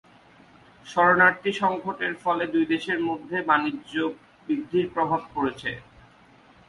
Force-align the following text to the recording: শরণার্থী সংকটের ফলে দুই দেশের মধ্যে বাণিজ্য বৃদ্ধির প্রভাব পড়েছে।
শরণার্থী 0.85 1.51
সংকটের 1.61 2.13
ফলে 2.23 2.43
দুই 2.53 2.65
দেশের 2.73 2.99
মধ্যে 3.09 3.37
বাণিজ্য 3.49 3.93
বৃদ্ধির 4.47 4.87
প্রভাব 4.95 5.21
পড়েছে। 5.33 5.71